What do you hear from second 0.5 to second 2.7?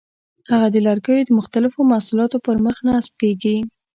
هغه د لرګیو د مختلفو محصولاتو پر